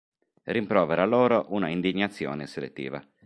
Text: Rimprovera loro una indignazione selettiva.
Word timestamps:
Rimprovera 0.45 1.05
loro 1.05 1.45
una 1.49 1.67
indignazione 1.67 2.47
selettiva. 2.47 3.07